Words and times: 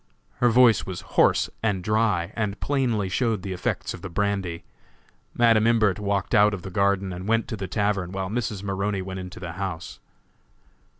Her 0.37 0.49
voice 0.49 0.83
was 0.83 1.01
hoarse 1.13 1.47
and 1.61 1.83
dry, 1.83 2.33
and 2.35 2.59
plainly 2.59 3.07
showed 3.07 3.43
the 3.43 3.53
effects 3.53 3.93
of 3.93 4.01
the 4.01 4.09
brandy. 4.09 4.63
Madam 5.35 5.67
Imbert 5.67 5.99
walked 5.99 6.33
out 6.33 6.55
of 6.55 6.63
the 6.63 6.71
garden 6.71 7.13
and 7.13 7.27
went 7.27 7.47
to 7.49 7.55
the 7.55 7.67
tavern, 7.67 8.11
while 8.11 8.27
Mrs. 8.27 8.63
Maroney 8.63 9.03
went 9.03 9.19
into 9.19 9.39
the 9.39 9.51
house. 9.51 9.99